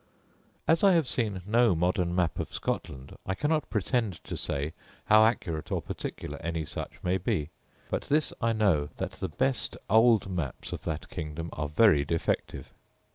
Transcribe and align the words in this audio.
As 0.67 0.83
I 0.83 0.93
have 0.93 1.07
seen 1.07 1.43
no 1.45 1.75
modern 1.75 2.15
map 2.15 2.39
of 2.39 2.51
Scotland, 2.51 3.15
I 3.27 3.35
cannot 3.35 3.69
pretend 3.69 4.15
to 4.23 4.35
say 4.35 4.73
how 5.05 5.23
accurate 5.25 5.71
or 5.71 5.79
particular 5.79 6.41
any 6.41 6.65
such 6.65 6.93
may 7.03 7.19
be; 7.19 7.51
but 7.91 8.05
this 8.05 8.33
I 8.41 8.51
know, 8.51 8.89
that 8.97 9.11
the 9.11 9.29
best 9.29 9.77
old 9.91 10.27
maps 10.27 10.73
of 10.73 10.85
that 10.85 11.07
kingdom 11.09 11.51
are 11.53 11.69
very 11.69 12.03
defective. 12.03 12.69